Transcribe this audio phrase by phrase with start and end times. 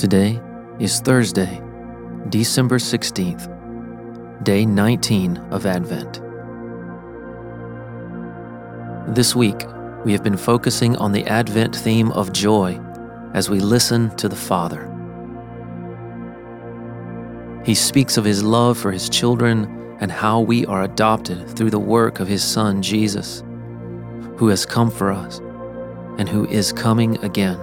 [0.00, 0.40] Today
[0.78, 1.60] is Thursday,
[2.30, 6.22] December 16th, day 19 of Advent.
[9.14, 9.66] This week,
[10.06, 12.80] we have been focusing on the Advent theme of joy
[13.34, 14.86] as we listen to the Father.
[17.66, 21.78] He speaks of his love for his children and how we are adopted through the
[21.78, 23.44] work of his Son, Jesus,
[24.38, 25.40] who has come for us
[26.16, 27.60] and who is coming again.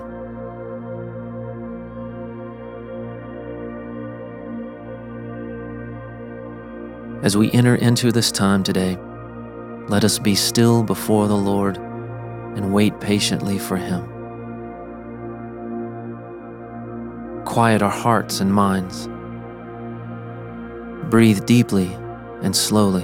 [7.24, 8.96] As we enter into this time today,
[9.88, 14.04] let us be still before the Lord and wait patiently for Him.
[17.44, 19.08] Quiet our hearts and minds.
[21.10, 21.92] Breathe deeply
[22.44, 23.04] and slowly.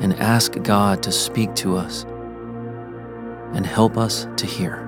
[0.00, 2.04] And ask God to speak to us
[3.52, 4.83] and help us to hear.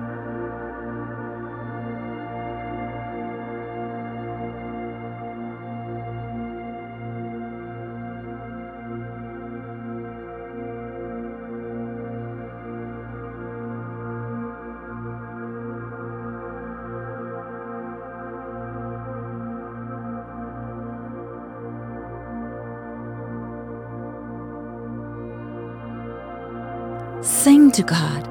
[27.47, 28.23] Sing to God.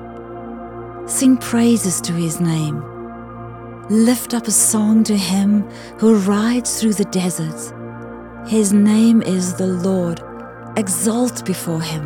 [1.09, 2.85] Sing praises to his name.
[3.89, 5.63] Lift up a song to him
[5.99, 7.73] who rides through the deserts.
[8.47, 10.21] His name is the Lord.
[10.77, 12.05] Exalt before him.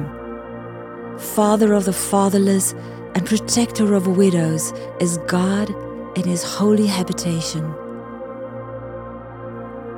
[1.19, 2.75] Father of the fatherless
[3.17, 5.69] and protector of widows is God
[6.17, 7.65] in his holy habitation.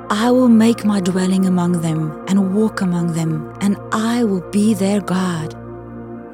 [0.08, 4.72] I will make my dwelling among them and walk among them, and I will be
[4.72, 5.61] their God.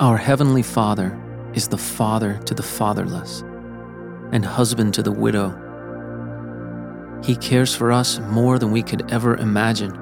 [0.00, 1.16] Our Heavenly Father
[1.54, 3.42] is the father to the fatherless
[4.32, 5.54] and husband to the widow.
[7.22, 9.96] He cares for us more than we could ever imagine.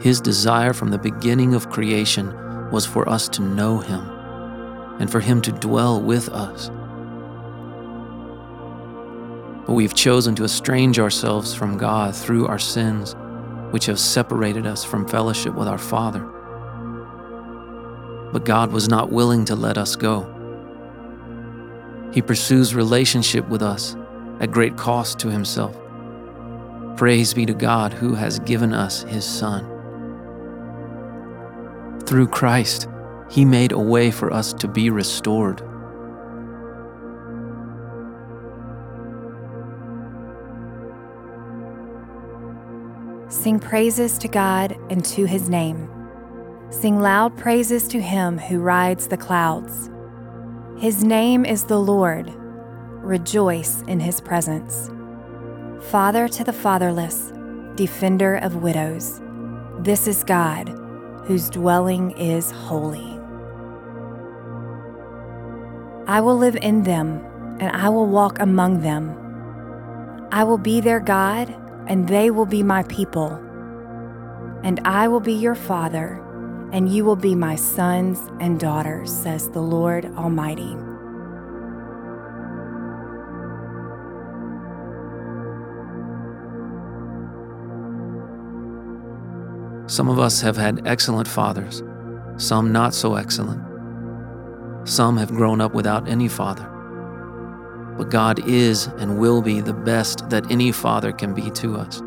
[0.00, 2.32] His desire from the beginning of creation
[2.70, 4.08] was for us to know Him
[5.00, 6.68] and for Him to dwell with us.
[9.66, 13.16] But we've chosen to estrange ourselves from God through our sins,
[13.72, 16.32] which have separated us from fellowship with our Father
[18.32, 20.26] but God was not willing to let us go.
[22.12, 23.96] He pursues relationship with us
[24.40, 25.76] at great cost to himself.
[26.96, 29.68] Praise be to God who has given us his Son.
[32.04, 32.88] Through Christ,
[33.30, 35.62] he made a way for us to be restored.
[43.32, 46.01] Sing praises to God and to his name.
[46.72, 49.90] Sing loud praises to him who rides the clouds.
[50.78, 52.32] His name is the Lord.
[53.02, 54.90] Rejoice in his presence.
[55.90, 57.30] Father to the fatherless,
[57.74, 59.20] defender of widows.
[59.80, 60.70] This is God,
[61.26, 63.20] whose dwelling is holy.
[66.06, 67.22] I will live in them,
[67.60, 69.14] and I will walk among them.
[70.32, 71.54] I will be their God,
[71.86, 73.32] and they will be my people.
[74.64, 76.26] And I will be your father
[76.72, 80.74] and you will be my sons and daughters, says the Lord Almighty.
[89.86, 91.82] Some of us have had excellent fathers,
[92.38, 93.60] some not so excellent.
[94.88, 96.64] Some have grown up without any father.
[97.98, 102.02] But God is and will be the best that any father can be to us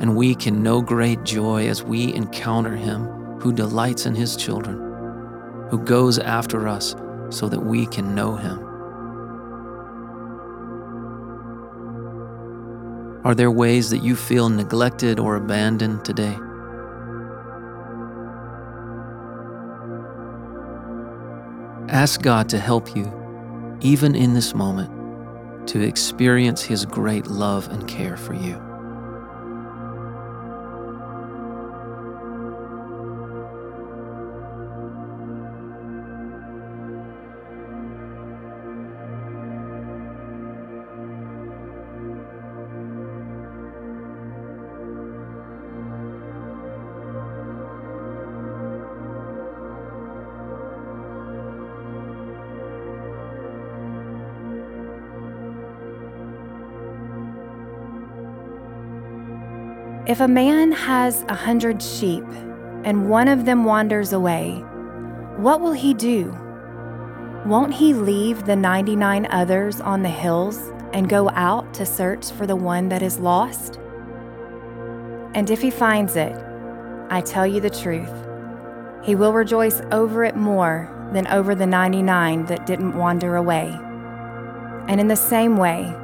[0.00, 3.06] and we can know great joy as we encounter Him
[3.40, 4.78] who delights in His children,
[5.70, 6.94] who goes after us
[7.30, 8.58] so that we can know Him.
[13.24, 16.36] Are there ways that you feel neglected or abandoned today?
[21.88, 23.10] Ask God to help you,
[23.80, 28.67] even in this moment, to experience His great love and care for you.
[60.08, 62.24] If a man has a hundred sheep
[62.82, 64.52] and one of them wanders away,
[65.36, 66.34] what will he do?
[67.44, 72.46] Won't he leave the 99 others on the hills and go out to search for
[72.46, 73.78] the one that is lost?
[75.34, 76.34] And if he finds it,
[77.10, 78.08] I tell you the truth,
[79.04, 83.78] he will rejoice over it more than over the 99 that didn't wander away.
[84.88, 85.94] And in the same way,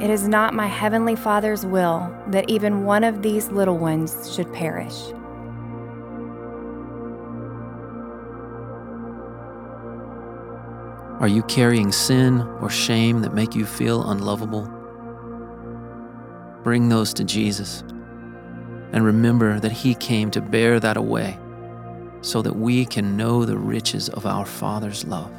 [0.00, 4.50] it is not my heavenly Father's will that even one of these little ones should
[4.52, 5.12] perish.
[11.20, 14.62] Are you carrying sin or shame that make you feel unlovable?
[16.62, 17.82] Bring those to Jesus
[18.92, 21.38] and remember that He came to bear that away
[22.22, 25.30] so that we can know the riches of our Father's love.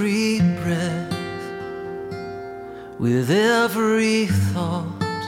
[0.00, 1.12] Every breath,
[2.98, 5.24] with every thought,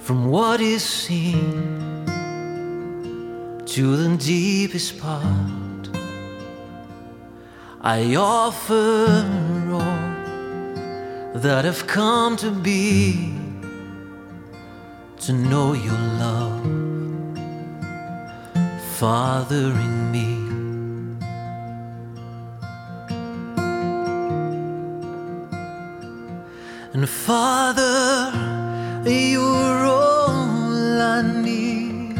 [0.00, 2.04] from what is seen
[3.64, 5.88] to the deepest part.
[7.80, 9.24] I offer
[9.72, 13.36] all that have come to be
[15.20, 16.64] to know your love,
[18.98, 20.41] Father in me.
[27.02, 28.30] And Father,
[29.04, 32.16] you're all I need.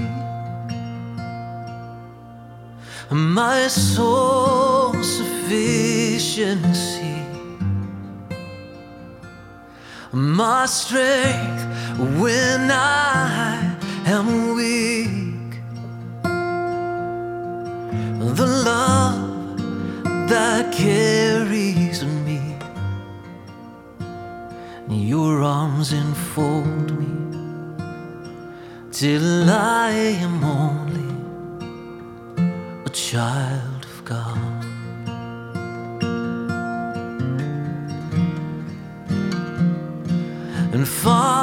[3.08, 7.14] My soul's sufficiency,
[10.10, 11.64] my strength
[12.20, 15.60] when I am weak.
[18.34, 19.58] The love
[20.28, 21.81] that carries
[25.44, 27.06] arms enfold me
[28.90, 29.90] till I
[30.26, 31.10] am only
[32.84, 34.64] a child of God.
[40.74, 41.41] And Father,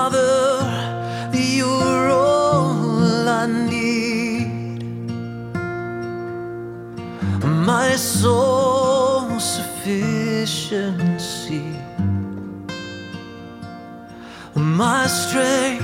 [14.55, 15.83] my strength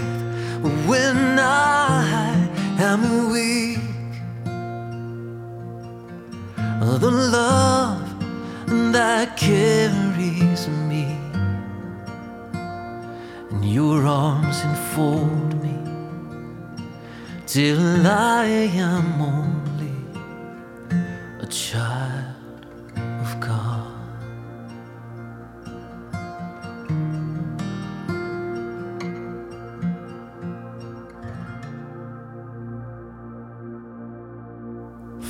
[0.88, 2.48] when I
[2.80, 3.80] am weak.
[7.00, 8.02] The love
[8.94, 11.18] that carries me,
[13.52, 15.78] and your arms enfold me.
[17.46, 19.96] Till I am only
[21.42, 22.45] a child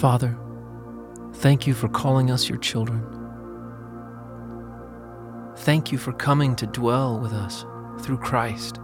[0.06, 0.38] Father,
[1.34, 3.04] thank you for calling us your children.
[5.58, 7.66] Thank you for coming to dwell with us
[8.02, 8.78] through Christ.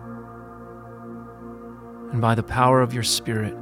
[2.11, 3.55] And by the power of your Spirit,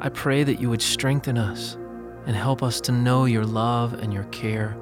[0.00, 1.76] I pray that you would strengthen us
[2.24, 4.78] and help us to know your love and your care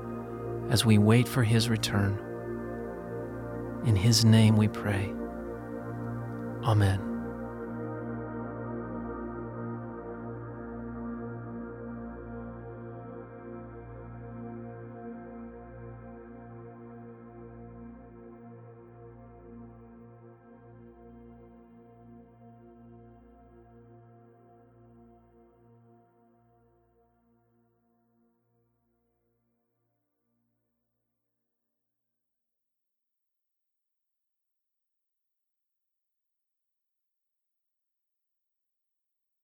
[0.69, 2.19] as we wait for his return.
[3.87, 5.11] In his name we pray.
[6.65, 7.10] Amen.